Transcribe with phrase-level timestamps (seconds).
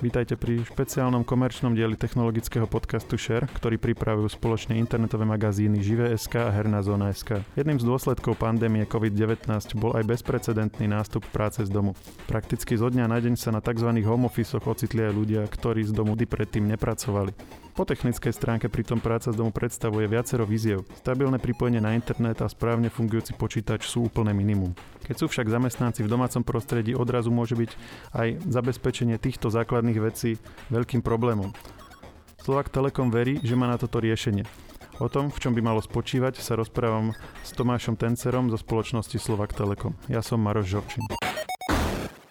[0.00, 6.48] Vítajte pri špeciálnom komerčnom dieli technologického podcastu Share, ktorý pripravujú spoločne internetové magazíny Žive.sk a
[6.48, 7.44] Herná zóna.sk.
[7.52, 9.44] Jedným z dôsledkov pandémie COVID-19
[9.76, 11.92] bol aj bezprecedentný nástup práce z domu.
[12.24, 13.92] Prakticky zo dňa na deň sa na tzv.
[14.00, 17.36] home office ocitli aj ľudia, ktorí z domu predtým nepracovali.
[17.70, 20.82] Po technickej stránke pritom práca z domu predstavuje viacero víziev.
[21.00, 24.74] Stabilné pripojenie na internet a správne fungujúci počítač sú úplné minimum.
[25.06, 27.70] Keď sú však zamestnanci v domácom prostredí, odrazu môže byť
[28.12, 30.36] aj zabezpečenie týchto základných vecí
[30.68, 31.54] veľkým problémom.
[32.42, 34.44] Slovak Telekom verí, že má na toto riešenie.
[35.00, 39.56] O tom, v čom by malo spočívať, sa rozprávam s Tomášom Tencerom zo spoločnosti Slovak
[39.56, 39.96] Telekom.
[40.12, 41.06] Ja som Maroš Žovčin.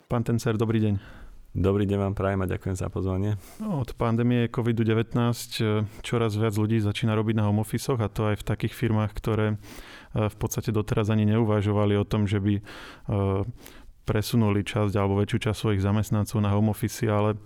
[0.05, 1.28] Pán Tencer, dobrý deň.
[1.49, 3.41] Dobrý deň vám prajem a ďakujem za pozvanie.
[3.57, 8.29] No, od pandémie COVID-19 e, čoraz viac ľudí začína robiť na home office a to
[8.29, 9.57] aj v takých firmách, ktoré
[10.13, 12.63] e, v podstate doteraz ani neuvažovali o tom, že by e,
[14.05, 17.41] presunuli časť alebo väčšiu časť svojich zamestnancov na home office, ale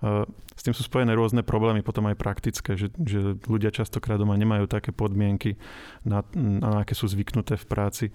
[0.00, 4.68] s tým sú spojené rôzne problémy, potom aj praktické, že, že ľudia častokrát doma nemajú
[4.68, 5.56] také podmienky,
[6.04, 8.06] na, na aké sú zvyknuté v práci.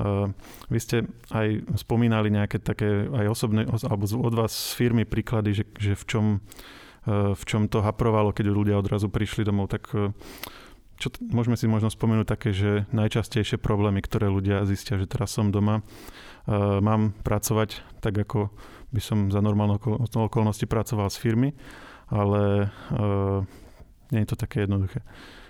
[0.00, 0.32] Uh,
[0.72, 0.96] vy ste
[1.32, 6.04] aj spomínali nejaké také aj osobné, alebo od vás z firmy príklady, že, že v,
[6.08, 6.24] čom,
[7.04, 9.92] uh, v čom to haprovalo, keď ľudia odrazu prišli domov, tak
[10.98, 15.52] čo, môžeme si možno spomenúť také, že najčastejšie problémy, ktoré ľudia zistia, že teraz som
[15.52, 18.52] doma, uh, mám pracovať tak, ako
[18.92, 19.80] by som za normálne
[20.12, 21.50] okolnosti pracoval z firmy,
[22.12, 23.40] ale uh,
[24.12, 25.00] nie je to také jednoduché.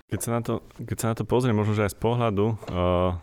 [0.07, 3.17] Keď sa na to, keď sa na to pozrie, možno že aj z pohľadu uh,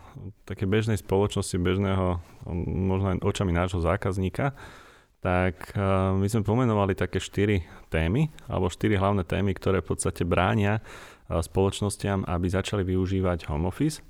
[0.44, 2.20] také bežnej spoločnosti, bežného,
[2.66, 4.52] možno aj očami nášho zákazníka,
[5.22, 10.26] tak uh, my sme pomenovali také štyri témy, alebo štyri hlavné témy, ktoré v podstate
[10.26, 10.84] bránia
[11.30, 14.02] spoločnostiam, aby začali využívať home office.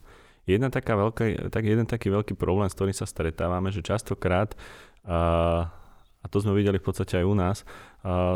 [0.48, 4.56] Jedna taká veľká, tak jeden taký veľký problém, s ktorým sa stretávame, že častokrát,
[5.04, 7.58] a to sme videli v podstate aj u nás,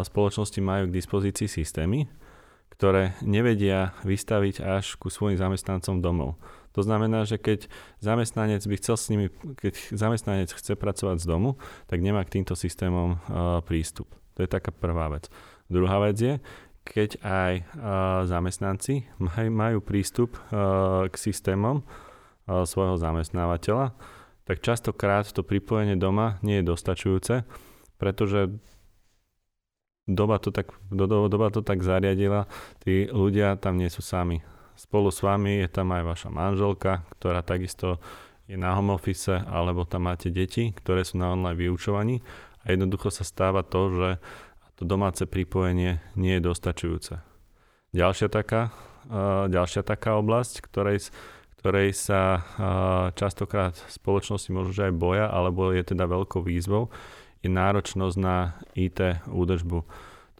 [0.04, 2.04] spoločnosti majú k dispozícii systémy,
[2.76, 6.36] ktoré nevedia vystaviť až ku svojim zamestnancom domov.
[6.74, 7.70] To znamená, že keď
[8.02, 9.30] zamestnanec by chcel s nimi,
[9.62, 11.54] keď zamestnanec chce pracovať z domu,
[11.86, 13.22] tak nemá k týmto systémom
[13.62, 14.10] prístup.
[14.34, 15.30] To je taká prvá vec.
[15.70, 16.42] Druhá vec je,
[16.84, 17.64] keď aj uh,
[18.28, 23.96] zamestnanci maj, majú prístup uh, k systémom uh, svojho zamestnávateľa,
[24.44, 27.48] tak častokrát to pripojenie doma nie je dostačujúce,
[27.96, 28.52] pretože
[30.04, 32.44] doba to tak, do, doba to tak zariadila,
[32.84, 34.44] tí ľudia tam nie sú sami.
[34.76, 37.96] Spolu s vami je tam aj vaša manželka, ktorá takisto
[38.44, 42.20] je na home office, alebo tam máte deti, ktoré sú na online vyučovaní
[42.64, 44.08] a jednoducho sa stáva to, že
[44.74, 47.22] to domáce pripojenie nie je dostačujúce.
[47.94, 48.74] Ďalšia taká,
[49.46, 51.14] ďalšia taká oblasť, ktorej,
[51.62, 52.42] ktorej sa
[53.14, 56.90] častokrát spoločnosti možno aj boja, alebo je teda veľkou výzvou,
[57.44, 59.78] je náročnosť na IT údržbu.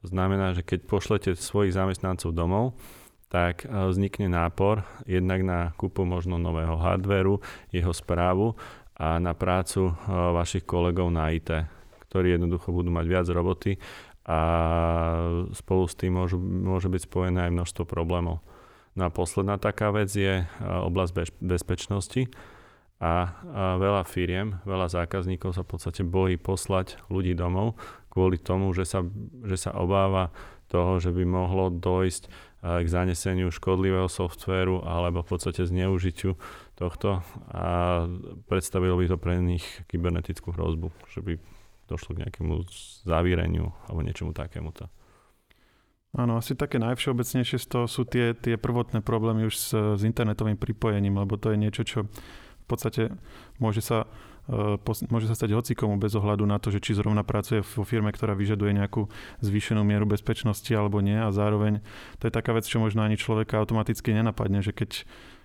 [0.03, 2.75] To znamená, že keď pošlete svojich zamestnancov domov,
[3.31, 7.43] tak vznikne nápor jednak na kúpu možno nového hardvéru,
[7.75, 8.55] jeho správu
[8.95, 11.51] a na prácu vašich kolegov na IT,
[12.07, 13.75] ktorí jednoducho budú mať viac roboty
[14.25, 14.39] a
[15.53, 18.41] spolu s tým môžu, môže byť spojené aj množstvo problémov.
[18.97, 22.31] No a posledná taká vec je oblasť bež, bezpečnosti
[23.03, 27.77] a, a veľa firiem, veľa zákazníkov sa v podstate bojí poslať ľudí domov
[28.15, 29.03] kvôli tomu, že sa,
[29.43, 30.31] že sa obáva
[30.71, 36.41] toho, že by mohlo dojsť k zaneseniu škodlivého softvéru alebo v podstate zneužitiu
[36.81, 37.21] tohto
[37.53, 38.09] a
[38.49, 41.33] predstavilo by to pre nich kybernetickú hrozbu, že by
[41.89, 42.65] došlo k nejakému
[43.05, 44.89] zavíreniu alebo niečomu takémuto.
[46.15, 50.55] Áno, asi také najvšeobecnejšie z toho sú tie, tie prvotné problémy už s, s internetovým
[50.55, 52.07] pripojením, lebo to je niečo, čo
[52.65, 53.11] v podstate
[53.59, 54.07] môže sa,
[54.47, 54.79] uh,
[55.11, 58.39] môže sa stať hocikomu bez ohľadu na to, že či zrovna pracuje vo firme, ktorá
[58.39, 59.11] vyžaduje nejakú
[59.43, 61.83] zvýšenú mieru bezpečnosti alebo nie a zároveň
[62.23, 65.03] to je taká vec, čo možno ani človeka automaticky nenapadne, že keď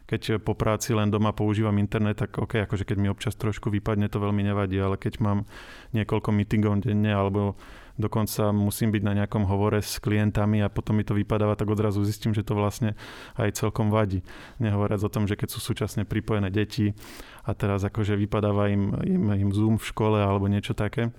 [0.09, 4.09] keď po práci len doma používam internet, tak OK, akože keď mi občas trošku vypadne,
[4.09, 5.45] to veľmi nevadí, ale keď mám
[5.93, 7.53] niekoľko meetingov denne alebo
[7.99, 12.01] dokonca musím byť na nejakom hovore s klientami a potom mi to vypadáva, tak odrazu
[12.01, 12.97] zistím, že to vlastne
[13.37, 14.25] aj celkom vadí.
[14.57, 16.97] Nehovoriac o tom, že keď sú súčasne pripojené deti
[17.45, 21.13] a teraz akože vypadáva im, im, im Zoom v škole alebo niečo také.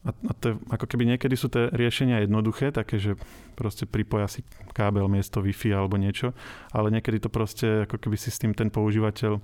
[0.00, 3.20] A, a to, ako keby niekedy sú tie riešenia jednoduché, také, že
[3.52, 4.40] proste pripoja si
[4.72, 6.32] kábel miesto Wi-Fi alebo niečo,
[6.72, 9.42] ale niekedy to proste, ako keby si s tým ten používateľ uh,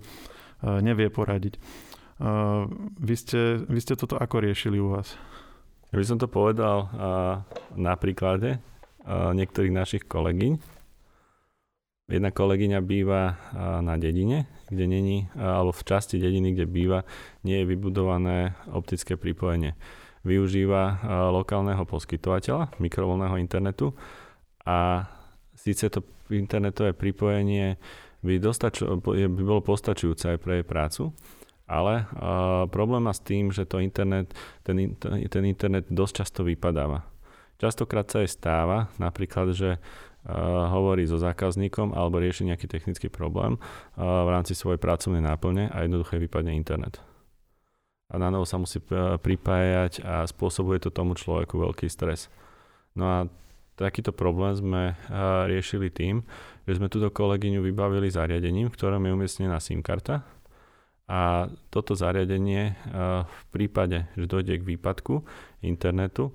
[0.80, 1.60] nevie poradiť.
[2.16, 2.64] Uh,
[2.96, 5.12] vy, ste, vy ste toto ako riešili u vás?
[5.92, 7.44] Ja by som to povedal uh,
[7.76, 10.56] na príklade uh, niektorých našich kolegyň.
[12.06, 13.34] Jedna kolegyňa býva
[13.82, 17.02] na dedine, kde není, alebo v časti dediny, kde býva,
[17.42, 19.74] nie je vybudované optické pripojenie
[20.26, 20.98] využíva
[21.30, 23.94] lokálneho poskytovateľa mikrovolného internetu
[24.66, 25.06] a
[25.54, 26.02] síce to
[26.34, 27.78] internetové pripojenie
[28.26, 31.14] by, dostaču, by bolo postačujúce aj pre jej prácu,
[31.70, 34.34] ale uh, problém má s tým, že to internet,
[34.66, 34.98] ten,
[35.30, 37.06] ten internet dosť často vypadáva.
[37.62, 39.78] Častokrát sa aj stáva, napríklad, že
[40.26, 43.62] Uh, hovorí so zákazníkom alebo rieši nejaký technický problém
[43.94, 46.98] v rámci svojej pracovnej náplne a jednoducho vypadne internet.
[48.06, 52.30] A na novo sa musí uh, pripájať a spôsobuje to tomu človeku veľký stres.
[52.96, 53.18] No a
[53.76, 54.96] takýto problém sme
[55.52, 56.24] riešili tým,
[56.64, 60.24] že sme túto kolegyňu vybavili zariadením, v ktorom je umiestnená SIM karta
[61.04, 62.72] a toto zariadenie
[63.28, 65.28] v prípade, že dojde k výpadku
[65.60, 66.32] internetu,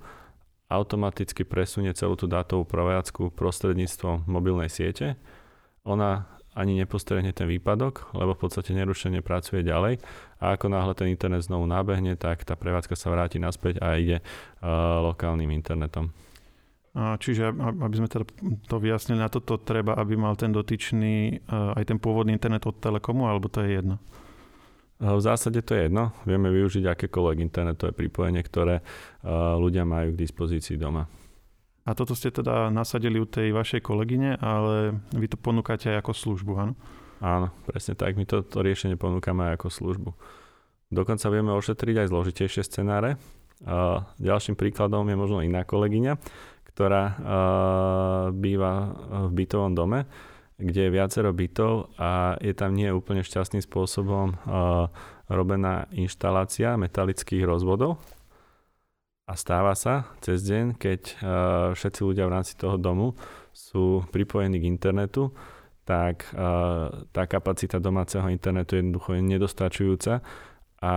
[0.70, 5.18] automaticky presunie celú tú dátovú prevádzku prostredníctvom mobilnej siete.
[5.82, 10.04] Ona ani nepostrehne ten výpadok, lebo v podstate nerušene pracuje ďalej
[10.44, 14.20] a ako náhle ten internet znovu nábehne, tak tá prevádzka sa vráti naspäť a ide
[14.20, 16.12] uh, lokálnym internetom.
[16.92, 18.28] A čiže aby sme teda
[18.68, 22.76] to vyjasnili, na toto treba, aby mal ten dotyčný uh, aj ten pôvodný internet od
[22.84, 23.96] Telekomu, alebo to je jedno?
[25.02, 26.14] V zásade to je jedno.
[26.30, 28.86] Vieme využiť akékoľvek internetové pripojenie, ktoré
[29.58, 31.10] ľudia majú k dispozícii doma.
[31.82, 36.14] A toto ste teda nasadili u tej vašej kolegyne, ale vy to ponúkate aj ako
[36.14, 36.74] službu, áno?
[37.22, 38.18] Áno, presne tak.
[38.18, 40.10] My to, to riešenie ponúkame aj ako službu.
[40.94, 43.18] Dokonca vieme ošetriť aj zložitejšie scenáre.
[44.18, 46.18] Ďalším príkladom je možno iná kolegyňa,
[46.74, 47.04] ktorá
[48.34, 48.74] býva
[49.30, 50.10] v bytovom dome
[50.62, 54.38] kde je viacero bytov a je tam nie úplne šťastným spôsobom
[55.26, 57.98] robená inštalácia metalických rozvodov.
[59.30, 61.16] A stáva sa cez deň, keď uh,
[61.78, 63.16] všetci ľudia v rámci toho domu
[63.54, 65.32] sú pripojení k internetu,
[65.88, 70.20] tak uh, tá kapacita domáceho internetu je jednoducho nedostačujúca
[70.82, 70.94] a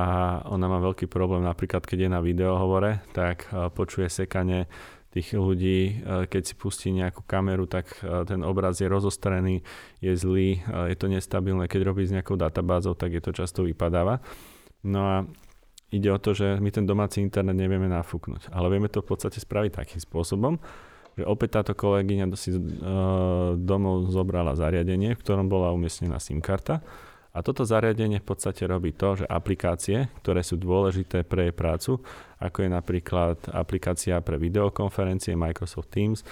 [0.51, 4.67] ona má veľký problém napríklad, keď je na videohovore, tak uh, počuje sekanie
[5.15, 9.63] tých ľudí, keď si pustí nejakú kameru, tak ten obraz je rozostrený,
[10.03, 10.59] je zlý,
[10.91, 11.71] je to nestabilné.
[11.71, 14.19] Keď robí s nejakou databázou, tak je to často vypadáva.
[14.83, 15.17] No a
[15.95, 18.51] ide o to, že my ten domáci internet nevieme nafúknuť.
[18.51, 20.59] Ale vieme to v podstate spraviť takým spôsobom,
[21.15, 22.51] že opäť táto kolegyňa si
[23.63, 26.83] domov zobrala zariadenie, v ktorom bola umiestnená SIM karta
[27.35, 31.99] a toto zariadenie v podstate robí to, že aplikácie, ktoré sú dôležité pre jej prácu,
[32.39, 36.23] ako je napríklad aplikácia pre videokonferencie Microsoft Teams,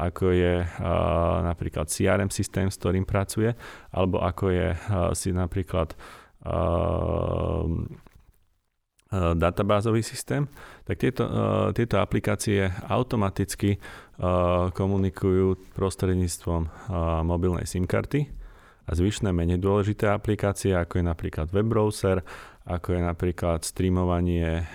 [0.00, 3.52] ako je a, napríklad CRM systém, s ktorým pracuje,
[3.92, 4.76] alebo ako je a,
[5.12, 5.92] si napríklad
[9.14, 10.50] databázový systém,
[10.82, 11.24] tak tieto,
[11.70, 13.78] tieto aplikácie automaticky
[14.74, 16.90] komunikujú prostredníctvom
[17.22, 18.26] mobilnej SIM karty
[18.86, 22.26] a zvyšné menej dôležité aplikácie, ako je napríklad web browser,
[22.66, 24.66] ako je napríklad streamovanie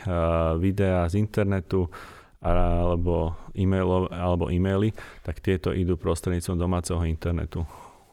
[0.64, 1.92] videa z internetu
[2.40, 7.68] alebo, e-mailov, alebo e-maily, tak tieto idú prostredníctvom domáceho internetu,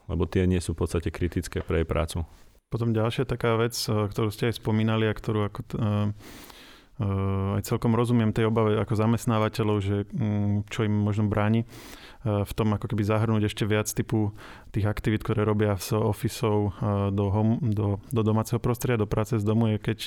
[0.05, 2.27] lebo tie nie sú v podstate kritické pre jej prácu.
[2.69, 6.13] Potom ďalšia taká vec, eh, ktorú ste aj spomínali a ktorú ako, uh,
[7.01, 11.65] uh, aj celkom rozumiem tej obave ako zamestnávateľov, že um, čo im možno bráni,
[12.19, 14.35] v tom ako keby zahrnúť ešte viac typu
[14.75, 16.75] tých aktivít, ktoré robia z ofisov
[17.15, 19.99] do, home, do, do domáceho prostredia, do práce z domu, je keď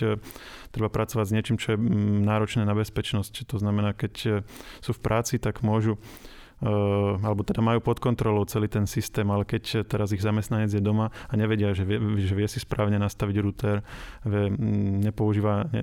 [0.76, 3.48] treba pracovať s niečím, čo je mm, náročné na bezpečnosť.
[3.48, 4.44] To znamená, keď
[4.84, 5.96] sú v práci, tak môžu
[6.62, 11.10] alebo teda majú pod kontrolou celý ten systém, ale keď teraz ich zamestnanec je doma
[11.10, 13.82] a nevedia, že vie, že vie si správne nastaviť router,
[14.22, 14.46] vie,
[15.10, 15.82] nepoužíva, ne,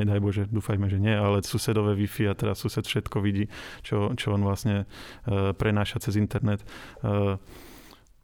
[0.00, 3.52] nedaj Bože, dúfajme, že nie, ale susedové Wi-Fi a teraz sused všetko vidí,
[3.84, 4.88] čo, čo on vlastne
[5.28, 6.64] uh, prenáša cez internet.
[7.04, 7.36] Uh,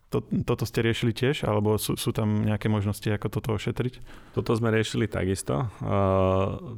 [0.08, 4.02] to, toto ste riešili tiež, alebo sú, sú tam nejaké možnosti, ako toto ošetriť?
[4.34, 5.70] Toto sme riešili takisto.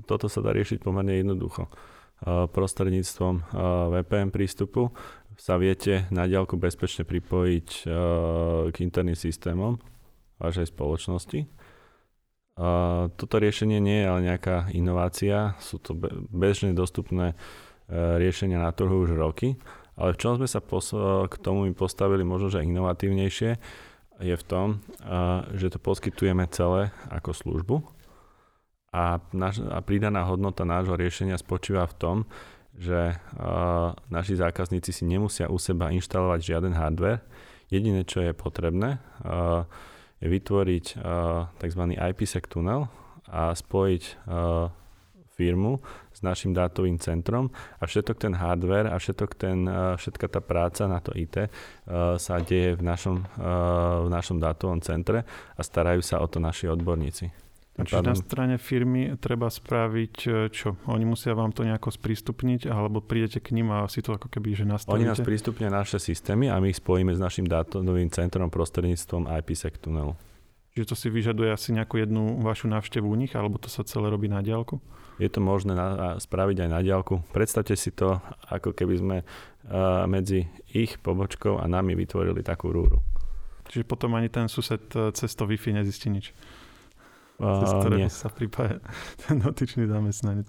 [0.05, 1.65] Toto sa dá riešiť pomerne jednoducho
[2.27, 3.35] prostredníctvom
[3.91, 4.95] VPN prístupu
[5.35, 7.69] sa viete na diálku bezpečne pripojiť
[8.71, 9.81] k interným systémom
[10.39, 11.47] vašej spoločnosti.
[13.17, 15.97] Toto riešenie nie je ale nejaká inovácia, sú to
[16.31, 17.35] bežne dostupné
[17.91, 19.57] riešenia na trhu už roky,
[19.97, 20.61] ale v čom sme sa
[21.27, 23.51] k tomu postavili možno, že inovatívnejšie,
[24.23, 24.79] je v tom,
[25.57, 27.77] že to poskytujeme celé ako službu
[28.93, 32.17] a, naš, a pridaná hodnota nášho riešenia spočíva v tom,
[32.77, 37.25] že uh, naši zákazníci si nemusia u seba inštalovať žiaden hardware.
[37.73, 39.65] Jediné, čo je potrebné, uh,
[40.21, 41.83] je vytvoriť uh, tzv.
[41.97, 42.89] IPsec tunel
[43.33, 44.69] a spojiť uh,
[45.33, 45.81] firmu
[46.13, 47.49] s našim dátovým centrom
[47.81, 52.21] a všetok ten hardware a všetok ten, uh, všetka tá práca na to IT uh,
[52.21, 55.25] sa deje v našom, uh, v našom dátovom centre
[55.57, 57.52] a starajú sa o to naši odborníci.
[57.73, 60.77] Čiže na strane firmy treba spraviť e, čo?
[60.93, 64.53] Oni musia vám to nejako sprístupniť alebo prídete k ním a si to ako keby
[64.53, 65.01] že nastavíte?
[65.01, 69.81] Oni nás prístupnia naše systémy a my ich spojíme s našim dátovým centrom prostredníctvom IPsec
[69.81, 70.13] tunelu.
[70.77, 74.13] Čiže to si vyžaduje asi nejakú jednu vašu návštevu u nich alebo to sa celé
[74.13, 74.77] robí na diálku?
[75.17, 77.25] Je to možné na, spraviť aj na diálku.
[77.33, 83.05] Predstavte si to, ako keby sme uh, medzi ich pobočkou a nami vytvorili takú rúru.
[83.69, 86.37] Čiže potom ani ten sused e, cez to Wi-Fi nezistí nič.
[87.43, 88.79] Uh, cez ktoré sa pripája
[89.27, 90.47] ten dotyčný zamestnanec.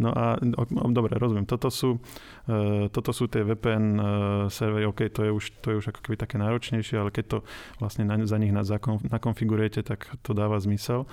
[0.00, 1.44] No a o, dobre, rozumiem.
[1.44, 2.00] Toto sú,
[2.48, 4.04] uh, toto sú tie VPN uh,
[4.48, 7.38] servery, OK, to je, už, to je už ako keby také náročnejšie, ale keď to
[7.76, 11.04] vlastne na, za nich zakon, nakonfigurujete, tak to dáva zmysel.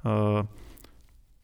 [0.00, 0.48] Uh,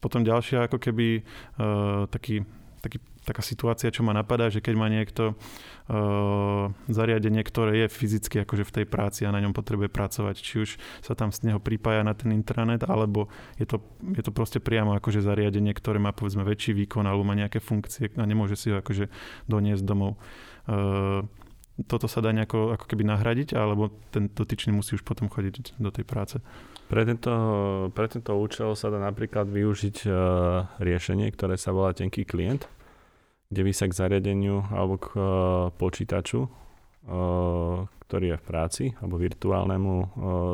[0.01, 1.21] potom ďalšia ako keby
[1.61, 2.41] uh, taký,
[2.81, 8.47] taký taká situácia, čo ma napadá, že keď má niekto uh, zariadenie, ktoré je fyzicky
[8.47, 10.69] akože v tej práci a na ňom potrebuje pracovať, či už
[11.03, 13.27] sa tam z neho pripája na ten internet, alebo
[13.59, 13.83] je to,
[14.15, 18.07] je to proste priamo akože zariadenie, ktoré má povedzme väčší výkon alebo má nejaké funkcie
[18.15, 19.11] a nemôže si ho akože
[19.51, 20.15] doniesť domov.
[20.71, 21.27] Uh,
[21.85, 25.93] toto sa dá nejako ako keby nahradiť, alebo ten dotyčný musí už potom chodiť do
[25.93, 26.41] tej práce?
[26.89, 27.31] Pre tento,
[27.93, 30.15] pre tento účel sa dá napríklad využiť uh,
[30.81, 32.65] riešenie, ktoré sa volá tenký klient
[33.47, 35.25] kde sa k zariadeniu alebo k uh,
[35.75, 40.07] počítaču, uh, ktorý je v práci, alebo virtuálnemu uh,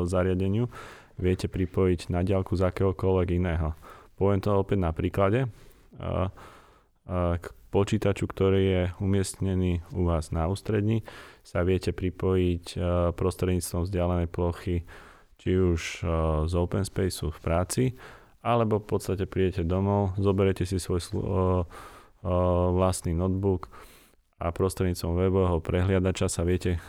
[0.06, 0.70] zariadeniu,
[1.14, 3.78] viete pripojiť na diálku z akéhokoľvek iného.
[4.18, 5.46] Poviem to opäť na príklade.
[7.06, 11.06] K počítaču, ktorý je umiestnený u vás na ústredni,
[11.46, 12.78] sa viete pripojiť
[13.14, 14.82] prostredníctvom vzdialenej plochy,
[15.38, 16.02] či už
[16.46, 17.84] z Open Spaceu v práci,
[18.42, 20.98] alebo v podstate prídete domov, zoberiete si svoj
[22.72, 23.68] vlastný notebook
[24.34, 26.82] a prostredníctvom webového prehliadača sa viete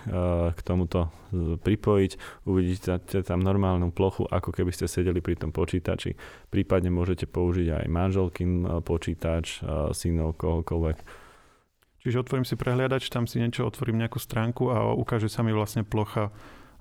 [0.49, 1.13] k tomuto
[1.61, 2.11] pripojiť.
[2.49, 6.17] Uvidíte tam normálnu plochu, ako keby ste sedeli pri tom počítači.
[6.49, 9.61] Prípadne môžete použiť aj manželkin počítač,
[9.93, 10.97] synov, kohokoľvek.
[12.01, 15.85] Čiže otvorím si prehliadač, tam si niečo otvorím nejakú stránku a ukáže sa mi vlastne
[15.85, 16.33] plocha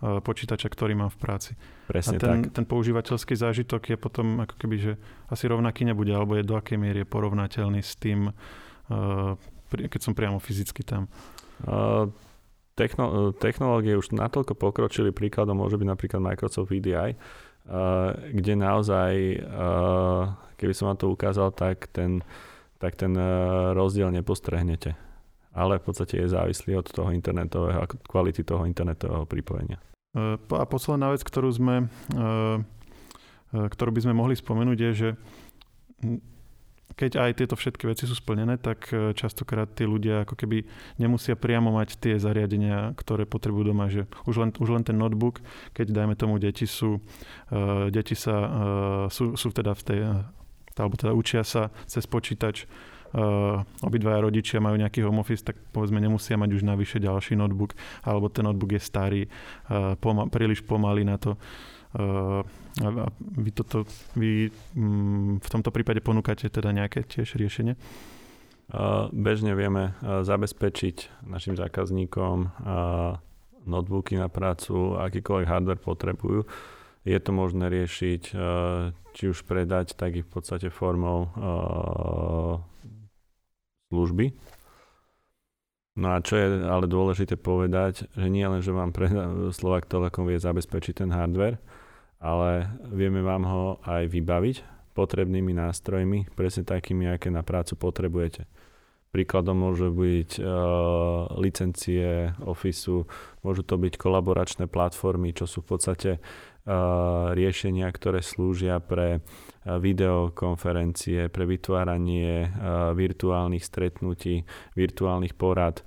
[0.02, 1.52] počítača, ktorý mám v práci.
[1.86, 2.62] Presne a ten, tak.
[2.62, 4.92] ten používateľský zážitok je potom ako keby, že
[5.30, 8.28] asi rovnaký nebude, alebo je do akej miery je porovnateľný s tým,
[9.70, 11.08] keď som priamo fyzicky tam.
[11.64, 12.10] Uh,
[12.76, 20.34] techno, technológie už natoľko pokročili, príkladom môže byť napríklad Microsoft VDI, uh, kde naozaj, uh,
[20.60, 22.20] keby som vám to ukázal, tak ten,
[22.82, 23.14] tak ten
[23.72, 25.13] rozdiel nepostrehnete
[25.54, 29.78] ale v podstate je závislý od toho internetového, kvality toho internetového pripojenia.
[30.14, 32.26] E, a posledná vec, ktorú, sme, e,
[33.54, 35.08] e, ktorú by sme mohli spomenúť je, že
[36.94, 38.86] keď aj tieto všetky veci sú splnené, tak
[39.18, 40.62] častokrát tí ľudia ako keby
[40.94, 43.90] nemusia priamo mať tie zariadenia, ktoré potrebujú doma.
[43.90, 45.42] Že už, len, už len ten notebook,
[45.74, 47.02] keď dajme tomu deti sú,
[47.90, 48.36] deti sa,
[49.10, 49.98] sú, sú teda v tej,
[50.78, 52.70] alebo teda učia sa cez počítač
[53.80, 58.26] obidvaja rodičia majú nejaký home office, tak povedzme nemusia mať už navyše ďalší notebook, alebo
[58.26, 61.38] ten notebook je starý, uh, poma- príliš pomalý na to.
[61.94, 62.42] Uh,
[62.82, 63.06] a
[63.38, 63.86] vy, toto,
[64.18, 67.78] vy um, v tomto prípade ponúkate teda nejaké tiež riešenie?
[69.12, 72.48] Bežne vieme zabezpečiť našim zákazníkom
[73.68, 76.48] notebooky na prácu, akýkoľvek hardware potrebujú.
[77.04, 78.22] Je to možné riešiť,
[79.12, 81.28] či už predať, tak i v podstate formou
[83.94, 84.34] služby.
[85.94, 89.06] No a čo je ale dôležité povedať, že nie len, že vám pre
[89.54, 91.62] Slovak Telekom vie zabezpečiť ten hardware,
[92.18, 94.56] ale vieme vám ho aj vybaviť
[94.98, 98.50] potrebnými nástrojmi, presne takými, aké na prácu potrebujete.
[99.14, 103.06] Príkladom môžu byť uh, licencie Officeu,
[103.46, 106.10] môžu to byť kolaboračné platformy, čo sú v podstate
[107.36, 109.20] riešenia, ktoré slúžia pre
[109.64, 112.48] videokonferencie, pre vytváranie
[112.96, 115.84] virtuálnych stretnutí, virtuálnych porad,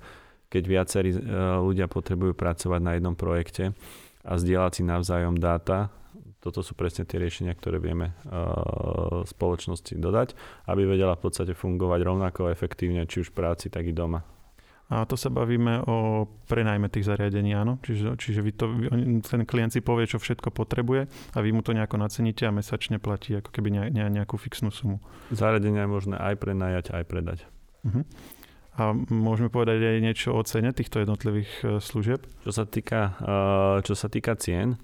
[0.48, 1.10] keď viacerí
[1.62, 3.74] ľudia potrebujú pracovať na jednom projekte
[4.22, 5.90] a zdieľať si navzájom dáta.
[6.38, 8.14] Toto sú presne tie riešenia, ktoré vieme
[9.26, 10.38] spoločnosti dodať,
[10.70, 14.22] aby vedela v podstate fungovať rovnako efektívne, či už v práci, tak i doma.
[14.88, 17.76] A to sa bavíme o prenajme tých zariadení, áno?
[17.84, 18.66] Čiže, čiže vy to,
[19.20, 21.04] ten klient si povie, čo všetko potrebuje
[21.36, 24.72] a vy mu to nejako naceníte a mesačne platí ako keby ne, ne, nejakú fixnú
[24.72, 25.04] sumu.
[25.28, 27.38] Zariadenia je možné aj prenajať, aj predať.
[27.84, 28.00] Uh-huh.
[28.78, 32.22] A môžeme povedať aj niečo o cene týchto jednotlivých e, služieb?
[32.46, 34.78] Čo sa týka, e, čo sa týka cien,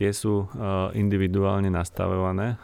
[0.00, 0.46] tie sú e,
[0.96, 2.56] individuálne nastavované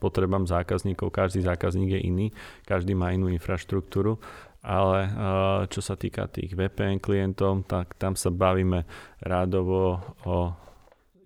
[0.00, 1.12] potrebám zákazníkov.
[1.12, 2.26] Každý zákazník je iný,
[2.64, 4.16] každý má inú infraštruktúru
[4.62, 8.84] ale eh, čo sa týka tých VPN klientov, tak tam sa bavíme
[9.22, 10.54] rádovo o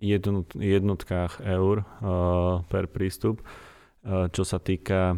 [0.02, 1.86] jednotkách eur
[2.66, 3.38] per prístup.
[4.02, 5.14] Čo sa týka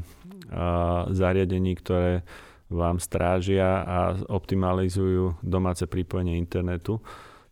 [1.08, 2.20] zariadení, ktoré
[2.68, 7.00] vám strážia a optimalizujú domáce pripojenie internetu,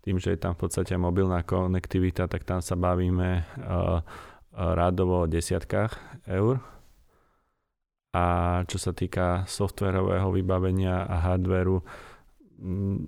[0.04, 3.48] tým, že je tam v podstate mobilná konektivita, tak tam sa bavíme
[4.52, 5.96] rádovo o desiatkách
[6.28, 6.60] eur.
[8.12, 8.24] A
[8.68, 11.80] čo sa týka softwarového vybavenia a hardwareu,
[12.60, 12.98] mm,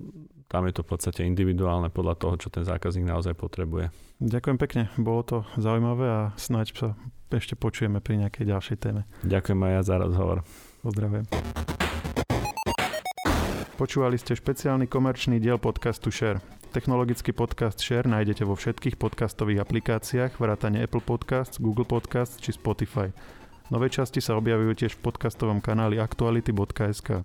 [0.48, 3.92] tam je to v podstate individuálne podľa toho, čo ten zákazník naozaj potrebuje.
[4.24, 6.88] Ďakujem pekne, bolo to zaujímavé a snáď sa
[7.34, 9.04] ešte počujeme pri nejakej ďalšej téme.
[9.26, 10.38] Ďakujem aj ja za rozhovor.
[10.80, 11.26] Pozdravujem.
[13.74, 16.38] Počúvali ste špeciálny komerčný diel podcastu Share.
[16.70, 23.10] Technologický podcast Share nájdete vo všetkých podcastových aplikáciách vrátane Apple Podcasts, Google Podcasts či Spotify.
[23.72, 27.24] Nové časti sa objavujú tiež v podcastovom kanáli aktuality.sk.